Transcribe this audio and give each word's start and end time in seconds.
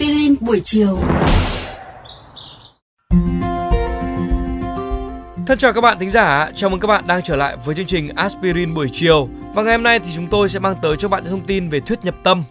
aspirin 0.00 0.34
buổi 0.40 0.60
chiều. 0.64 0.98
Thân 5.46 5.58
chào 5.58 5.72
các 5.72 5.80
bạn 5.80 5.98
thính 5.98 6.10
giả, 6.10 6.50
chào 6.56 6.70
mừng 6.70 6.80
các 6.80 6.86
bạn 6.86 7.04
đang 7.06 7.22
trở 7.22 7.36
lại 7.36 7.56
với 7.64 7.74
chương 7.74 7.86
trình 7.86 8.08
Aspirin 8.08 8.74
buổi 8.74 8.88
chiều. 8.92 9.28
Và 9.54 9.62
ngày 9.62 9.72
hôm 9.74 9.82
nay 9.82 9.98
thì 9.98 10.10
chúng 10.14 10.26
tôi 10.26 10.48
sẽ 10.48 10.58
mang 10.58 10.74
tới 10.82 10.96
cho 10.96 11.08
bạn 11.08 11.22
những 11.22 11.30
thông 11.30 11.46
tin 11.46 11.68
về 11.68 11.80
thuyết 11.80 12.04
nhập 12.04 12.14
tâm. 12.22 12.44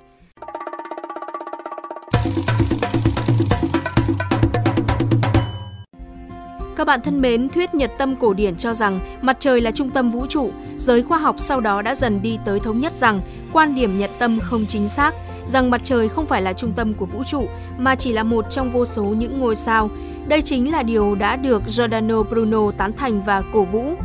Các 6.76 6.88
bạn 6.88 7.02
thân 7.02 7.22
mến, 7.22 7.50
thuyết 7.50 7.74
nhật 7.74 7.92
tâm 7.98 8.16
cổ 8.16 8.34
điển 8.34 8.56
cho 8.56 8.74
rằng 8.74 9.00
mặt 9.22 9.38
trời 9.40 9.62
là 9.62 9.72
trung 9.72 9.90
tâm 9.90 10.12
vũ 10.12 10.26
trụ. 10.26 10.52
Giới 10.78 11.04
khoa 11.04 11.18
học 11.18 11.36
sau 11.38 11.60
đó 11.60 11.82
đã 11.82 11.96
dần 11.96 12.22
đi 12.22 12.38
tới 12.46 12.60
thống 12.60 12.80
nhất 12.80 12.94
rằng 12.96 13.22
quan 13.54 13.76
điểm 13.76 14.00
nhật 14.00 14.12
tâm 14.20 14.40
không 14.40 14.66
chính 14.66 14.88
xác, 14.88 15.14
rằng 15.50 15.70
mặt 15.70 15.82
trời 15.84 16.10
không 16.10 16.26
phải 16.26 16.42
là 16.42 16.54
trung 16.54 16.74
tâm 16.76 16.94
của 16.94 17.06
vũ 17.06 17.24
trụ 17.24 17.48
mà 17.78 17.96
chỉ 17.96 18.14
là 18.14 18.24
một 18.24 18.46
trong 18.50 18.72
vô 18.72 18.86
số 18.86 19.04
những 19.04 19.40
ngôi 19.40 19.56
sao. 19.56 19.90
Đây 20.28 20.42
chính 20.42 20.72
là 20.72 20.84
điều 20.84 21.16
đã 21.16 21.36
được 21.36 21.62
Giordano 21.68 22.24
Bruno 22.24 22.72
tán 22.72 22.94
thành 22.94 23.22
và 23.22 23.44
cổ 23.54 23.64
vũ. 23.64 23.96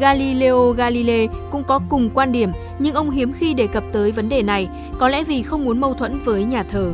Galileo 0.00 0.70
Galilei 0.70 1.28
cũng 1.50 1.64
có 1.64 1.80
cùng 1.88 2.10
quan 2.14 2.32
điểm, 2.32 2.50
nhưng 2.78 2.94
ông 2.94 3.10
hiếm 3.10 3.32
khi 3.32 3.54
đề 3.54 3.66
cập 3.66 3.84
tới 3.92 4.12
vấn 4.12 4.28
đề 4.28 4.42
này, 4.42 4.68
có 4.98 5.08
lẽ 5.08 5.24
vì 5.24 5.42
không 5.42 5.64
muốn 5.64 5.80
mâu 5.80 5.94
thuẫn 5.94 6.18
với 6.24 6.44
nhà 6.44 6.62
thờ. 6.62 6.92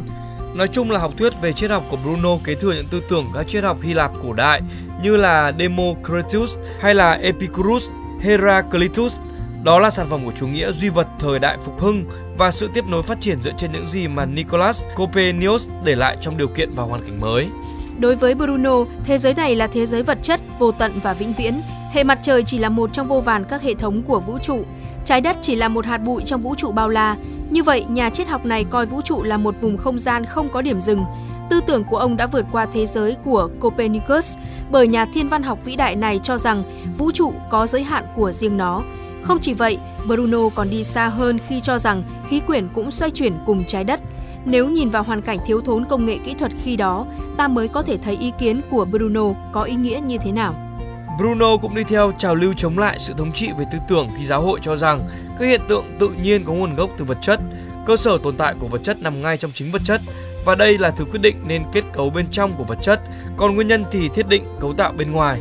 Nói 0.55 0.69
chung 0.69 0.91
là 0.91 0.99
học 0.99 1.13
thuyết 1.19 1.33
về 1.43 1.53
triết 1.53 1.71
học 1.71 1.85
của 1.91 1.97
Bruno 1.97 2.31
kế 2.45 2.55
thừa 2.55 2.73
những 2.73 2.87
tư 2.91 3.01
tưởng 3.09 3.27
các 3.35 3.49
triết 3.49 3.65
học 3.65 3.79
Hy 3.83 3.95
Lạp 3.95 4.13
cổ 4.23 4.33
đại 4.33 4.61
như 5.03 5.17
là 5.17 5.53
Democritus 5.59 6.59
hay 6.81 6.95
là 6.95 7.13
Epicurus, 7.13 7.91
Heraclitus. 8.21 9.19
Đó 9.69 9.79
là 9.79 9.91
sản 9.91 10.07
phẩm 10.11 10.25
của 10.25 10.33
chủ 10.33 10.47
nghĩa 10.47 10.73
duy 10.73 10.89
vật 10.89 11.07
thời 11.19 11.39
đại 11.39 11.59
phục 11.65 11.81
hưng 11.81 12.05
và 12.39 12.51
sự 12.51 12.71
tiếp 12.75 12.85
nối 12.89 13.03
phát 13.03 13.21
triển 13.21 13.41
dựa 13.41 13.53
trên 13.57 13.73
những 13.73 13.87
gì 13.87 14.09
mà 14.09 14.25
Nicolas 14.25 14.85
Copernicus 14.97 15.69
để 15.85 15.95
lại 15.95 16.17
trong 16.21 16.37
điều 16.37 16.49
kiện 16.49 16.75
và 16.75 16.83
hoàn 16.83 17.03
cảnh 17.03 17.21
mới. 17.21 17.49
Đối 17.99 18.15
với 18.15 18.35
Bruno, 18.35 18.85
thế 19.05 19.19
giới 19.19 19.35
này 19.35 19.55
là 19.55 19.67
thế 19.67 19.87
giới 19.87 20.03
vật 20.03 20.19
chất, 20.23 20.41
vô 20.59 20.73
tận 20.73 20.93
và 21.03 21.13
vĩnh 21.13 21.33
viễn. 21.33 21.61
Hệ 21.93 22.05
mặt 22.05 22.19
trời 22.23 22.43
chỉ 22.43 22.59
là 22.59 22.69
một 22.69 22.93
trong 22.93 23.09
vô 23.09 23.21
vàn 23.21 23.45
các 23.45 23.63
hệ 23.63 23.75
thống 23.75 24.03
của 24.03 24.21
vũ 24.21 24.39
trụ. 24.39 24.65
Trái 25.05 25.21
đất 25.21 25.37
chỉ 25.43 25.57
là 25.57 25.69
một 25.69 25.87
hạt 25.87 25.99
bụi 25.99 26.23
trong 26.25 26.43
vũ 26.43 26.55
trụ 26.55 26.73
bao 26.73 26.89
la. 26.89 27.17
Như 27.51 27.63
vậy, 27.63 27.85
nhà 27.89 28.11
triết 28.11 28.29
học 28.29 28.47
này 28.47 28.65
coi 28.65 28.87
vũ 28.87 29.01
trụ 29.01 29.23
là 29.23 29.37
một 29.37 29.55
vùng 29.61 29.77
không 29.77 29.99
gian 29.99 30.25
không 30.25 30.49
có 30.49 30.63
điểm 30.63 30.81
dừng. 30.81 31.05
Tư 31.51 31.61
tưởng 31.67 31.85
của 31.85 31.97
ông 31.97 32.17
đã 32.17 32.27
vượt 32.27 32.45
qua 32.53 32.67
thế 32.73 32.87
giới 32.87 33.17
của 33.25 33.49
Copernicus 33.61 34.37
bởi 34.71 34.89
nhà 34.89 35.05
thiên 35.15 35.29
văn 35.29 35.43
học 35.43 35.59
vĩ 35.65 35.77
đại 35.77 35.97
này 35.97 36.21
cho 36.23 36.37
rằng 36.37 36.63
vũ 36.99 37.11
trụ 37.11 37.33
có 37.51 37.67
giới 37.67 37.83
hạn 37.83 38.05
của 38.17 38.33
riêng 38.33 38.57
nó. 38.57 38.83
Không 39.29 39.41
chỉ 39.41 39.55
vậy, 39.55 39.79
Bruno 40.07 40.49
còn 40.55 40.71
đi 40.71 40.85
xa 40.85 41.09
hơn 41.09 41.39
khi 41.49 41.61
cho 41.61 41.79
rằng 41.79 42.03
khí 42.29 42.41
quyển 42.47 42.69
cũng 42.75 42.91
xoay 42.91 43.11
chuyển 43.11 43.33
cùng 43.47 43.65
trái 43.65 43.85
đất. 43.85 44.01
Nếu 44.45 44.69
nhìn 44.69 44.91
vào 44.91 45.03
hoàn 45.03 45.23
cảnh 45.23 45.39
thiếu 45.47 45.61
thốn 45.61 45.85
công 45.85 46.07
nghệ 46.07 46.19
kỹ 46.25 46.35
thuật 46.35 46.53
khi 46.63 46.77
đó, 46.77 47.07
ta 47.37 47.49
mới 47.49 47.69
có 47.69 47.83
thể 47.83 47.97
thấy 47.97 48.17
ý 48.21 48.33
kiến 48.39 48.61
của 48.71 48.85
Bruno 48.85 49.23
có 49.53 49.63
ý 49.63 49.75
nghĩa 49.75 50.01
như 50.07 50.19
thế 50.19 50.33
nào. 50.33 50.55
Bruno 51.19 51.57
cũng 51.57 51.75
đi 51.75 51.85
theo 51.85 52.13
trào 52.19 52.35
lưu 52.35 52.53
chống 52.57 52.79
lại 52.79 52.99
sự 52.99 53.15
thống 53.17 53.33
trị 53.33 53.49
về 53.59 53.65
tư 53.73 53.79
tưởng 53.89 54.09
khi 54.19 54.25
giáo 54.25 54.43
hội 54.43 54.61
cho 54.63 54.77
rằng 54.77 55.07
các 55.39 55.47
hiện 55.47 55.61
tượng 55.69 55.85
tự 55.99 56.09
nhiên 56.23 56.45
có 56.45 56.53
nguồn 56.53 56.75
gốc 56.75 56.91
từ 56.99 57.05
vật 57.05 57.19
chất, 57.23 57.41
cơ 57.87 57.97
sở 57.97 58.19
tồn 58.23 58.37
tại 58.37 58.55
của 58.61 58.69
vật 58.69 58.81
chất 58.83 59.01
nằm 59.01 59.23
ngay 59.23 59.37
trong 59.37 59.51
chính 59.55 59.73
vật 59.73 59.83
chất 59.85 60.01
và 60.45 60.55
đây 60.55 60.79
là 60.79 60.91
thứ 60.91 61.05
quyết 61.05 61.21
định 61.23 61.37
nên 61.47 61.63
kết 61.73 61.85
cấu 61.93 62.11
bên 62.11 62.27
trong 62.31 62.53
của 62.59 62.65
vật 62.65 62.79
chất, 62.83 63.01
còn 63.37 63.55
nguyên 63.55 63.69
nhân 63.69 63.85
thì 63.91 64.09
thiết 64.09 64.29
định 64.29 64.45
cấu 64.61 64.75
tạo 64.75 64.93
bên 64.99 65.13
ngoài. 65.13 65.41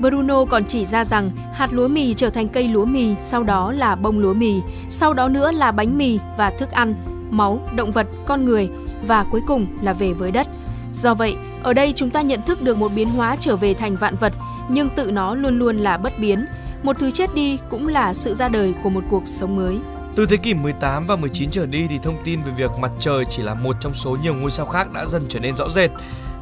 Bruno 0.00 0.44
còn 0.44 0.64
chỉ 0.64 0.84
ra 0.84 1.04
rằng 1.04 1.30
hạt 1.54 1.72
lúa 1.72 1.88
mì 1.88 2.14
trở 2.14 2.30
thành 2.30 2.48
cây 2.48 2.68
lúa 2.68 2.84
mì, 2.84 3.14
sau 3.20 3.42
đó 3.42 3.72
là 3.72 3.94
bông 3.94 4.18
lúa 4.18 4.34
mì, 4.34 4.60
sau 4.88 5.12
đó 5.12 5.28
nữa 5.28 5.52
là 5.52 5.72
bánh 5.72 5.98
mì 5.98 6.18
và 6.36 6.50
thức 6.50 6.70
ăn, 6.70 6.94
máu, 7.30 7.60
động 7.76 7.92
vật, 7.92 8.06
con 8.26 8.44
người 8.44 8.68
và 9.06 9.24
cuối 9.30 9.40
cùng 9.46 9.66
là 9.82 9.92
về 9.92 10.12
với 10.12 10.30
đất. 10.30 10.48
Do 10.92 11.14
vậy, 11.14 11.36
ở 11.62 11.72
đây 11.72 11.92
chúng 11.92 12.10
ta 12.10 12.22
nhận 12.22 12.42
thức 12.42 12.62
được 12.62 12.78
một 12.78 12.92
biến 12.94 13.10
hóa 13.10 13.36
trở 13.40 13.56
về 13.56 13.74
thành 13.74 13.96
vạn 13.96 14.14
vật, 14.14 14.32
nhưng 14.68 14.88
tự 14.88 15.10
nó 15.10 15.34
luôn 15.34 15.58
luôn 15.58 15.76
là 15.76 15.96
bất 15.96 16.12
biến. 16.20 16.46
Một 16.82 16.96
thứ 16.98 17.10
chết 17.10 17.34
đi 17.34 17.58
cũng 17.70 17.88
là 17.88 18.14
sự 18.14 18.34
ra 18.34 18.48
đời 18.48 18.74
của 18.82 18.90
một 18.90 19.04
cuộc 19.10 19.22
sống 19.26 19.56
mới. 19.56 19.78
Từ 20.16 20.26
thế 20.26 20.36
kỷ 20.36 20.54
18 20.54 21.06
và 21.06 21.16
19 21.16 21.50
trở 21.50 21.66
đi 21.66 21.86
thì 21.90 21.98
thông 22.02 22.16
tin 22.24 22.42
về 22.42 22.52
việc 22.56 22.70
mặt 22.78 22.90
trời 23.00 23.24
chỉ 23.30 23.42
là 23.42 23.54
một 23.54 23.76
trong 23.80 23.94
số 23.94 24.16
nhiều 24.22 24.34
ngôi 24.34 24.50
sao 24.50 24.66
khác 24.66 24.92
đã 24.92 25.06
dần 25.06 25.26
trở 25.28 25.40
nên 25.40 25.56
rõ 25.56 25.68
rệt. 25.68 25.90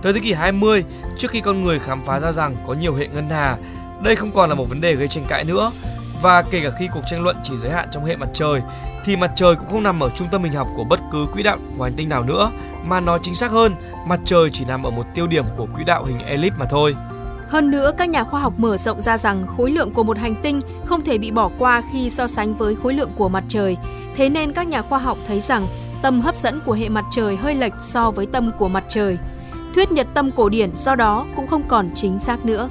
Tới 0.05 0.13
thế 0.13 0.21
kỷ 0.21 0.33
20, 0.33 0.85
trước 1.19 1.31
khi 1.31 1.41
con 1.41 1.65
người 1.65 1.79
khám 1.79 2.01
phá 2.05 2.21
ra 2.21 2.33
rằng 2.33 2.57
có 2.67 2.75
nhiều 2.75 2.95
hệ 2.95 3.09
ngân 3.09 3.31
hà, 3.31 3.57
đây 4.03 4.17
không 4.17 4.31
còn 4.31 4.49
là 4.49 4.55
một 4.55 4.69
vấn 4.69 4.81
đề 4.81 4.95
gây 4.95 5.09
tranh 5.09 5.25
cãi 5.29 5.45
nữa. 5.45 5.73
Và 6.23 6.43
kể 6.43 6.61
cả 6.61 6.71
khi 6.79 6.89
cuộc 6.95 7.01
tranh 7.11 7.23
luận 7.23 7.37
chỉ 7.43 7.57
giới 7.57 7.71
hạn 7.71 7.89
trong 7.93 8.05
hệ 8.05 8.17
mặt 8.17 8.29
trời, 8.35 8.61
thì 9.05 9.17
mặt 9.17 9.31
trời 9.37 9.55
cũng 9.55 9.67
không 9.67 9.83
nằm 9.83 10.01
ở 10.03 10.11
trung 10.11 10.29
tâm 10.31 10.45
hình 10.45 10.53
học 10.53 10.69
của 10.77 10.85
bất 10.85 11.01
cứ 11.13 11.27
quỹ 11.33 11.43
đạo 11.43 11.59
của 11.79 11.85
hành 11.85 11.93
tinh 11.97 12.09
nào 12.09 12.23
nữa, 12.23 12.51
mà 12.85 13.01
nói 13.01 13.19
chính 13.23 13.35
xác 13.35 13.51
hơn, 13.51 13.75
mặt 14.07 14.21
trời 14.25 14.51
chỉ 14.51 14.65
nằm 14.65 14.83
ở 14.83 14.91
một 14.91 15.07
tiêu 15.15 15.27
điểm 15.27 15.45
của 15.57 15.67
quỹ 15.75 15.85
đạo 15.85 16.05
hình 16.05 16.19
elip 16.19 16.53
mà 16.59 16.67
thôi. 16.67 16.97
Hơn 17.49 17.71
nữa, 17.71 17.93
các 17.99 18.09
nhà 18.09 18.25
khoa 18.25 18.41
học 18.41 18.53
mở 18.57 18.77
rộng 18.77 19.01
ra 19.01 19.19
rằng 19.19 19.47
khối 19.57 19.71
lượng 19.71 19.93
của 19.93 20.03
một 20.03 20.19
hành 20.19 20.35
tinh 20.43 20.61
không 20.85 21.05
thể 21.05 21.19
bị 21.19 21.31
bỏ 21.31 21.51
qua 21.59 21.83
khi 21.93 22.11
so 22.11 22.27
sánh 22.27 22.55
với 22.55 22.77
khối 22.83 22.95
lượng 22.95 23.11
của 23.17 23.29
mặt 23.29 23.45
trời. 23.49 23.77
Thế 24.17 24.29
nên 24.29 24.53
các 24.53 24.67
nhà 24.67 24.83
khoa 24.83 24.99
học 24.99 25.19
thấy 25.27 25.41
rằng 25.41 25.67
tâm 26.03 26.21
hấp 26.21 26.37
dẫn 26.37 26.61
của 26.67 26.73
hệ 26.73 26.89
mặt 26.89 27.05
trời 27.11 27.37
hơi 27.37 27.55
lệch 27.55 27.75
so 27.81 28.11
với 28.11 28.27
tâm 28.27 28.51
của 28.59 28.69
mặt 28.69 28.85
trời. 28.89 29.19
Thuyết 29.75 29.93
nhật 29.93 30.07
tâm 30.15 30.31
cổ 30.31 30.49
điển 30.49 30.71
do 30.77 30.95
đó 30.95 31.27
cũng 31.37 31.47
không 31.47 31.63
còn 31.69 31.91
chính 31.95 32.19
xác 32.19 32.45
nữa. 32.45 32.69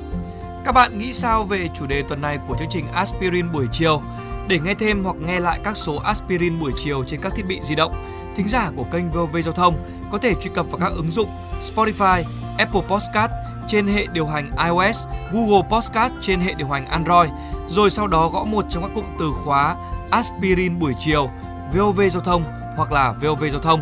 Các 0.66 0.72
bạn 0.72 1.00
nghĩ 1.00 1.14
sao 1.14 1.44
về 1.44 1.70
chủ 1.74 1.88
đề 1.88 2.04
tuần 2.04 2.22
này 2.22 2.40
của 2.48 2.56
chương 2.60 2.70
trình 2.70 2.86
Aspirin 2.94 3.52
buổi 3.52 3.66
chiều? 3.72 4.02
Để 4.48 4.60
nghe 4.60 4.74
thêm 4.74 5.04
hoặc 5.04 5.16
nghe 5.26 5.40
lại 5.40 5.60
các 5.64 5.78
số 5.78 5.96
Aspirin 5.96 6.60
buổi 6.60 6.72
chiều 6.78 7.04
trên 7.04 7.20
các 7.22 7.34
thiết 7.36 7.46
bị 7.48 7.60
di 7.64 7.76
động, 7.76 7.94
thính 8.36 8.48
giả 8.48 8.72
của 8.76 8.84
kênh 8.84 9.12
VOV 9.12 9.38
Giao 9.44 9.54
thông 9.54 9.76
có 10.12 10.18
thể 10.18 10.34
truy 10.42 10.52
cập 10.54 10.66
vào 10.72 10.80
các 10.80 10.92
ứng 10.96 11.12
dụng 11.12 11.30
Spotify, 11.62 12.24
Apple 12.58 12.82
Podcast 12.90 13.32
trên 13.68 13.88
hệ 13.88 14.06
điều 14.14 14.26
hành 14.26 14.52
iOS, 14.66 15.06
Google 15.34 15.68
Podcast 15.70 16.14
trên 16.22 16.40
hệ 16.40 16.54
điều 16.54 16.68
hành 16.68 16.86
Android, 16.86 17.30
rồi 17.70 17.90
sau 17.90 18.08
đó 18.08 18.30
gõ 18.30 18.44
một 18.44 18.66
trong 18.70 18.84
các 18.84 18.92
cụm 18.96 19.06
từ 19.20 19.32
khóa 19.44 19.76
Aspirin 20.10 20.80
buổi 20.80 20.94
chiều, 21.00 21.30
VOV 21.74 22.02
Giao 22.12 22.24
thông 22.24 22.44
hoặc 22.76 22.92
là 22.92 23.12
VOV 23.12 23.44
Giao 23.52 23.62
thông. 23.62 23.82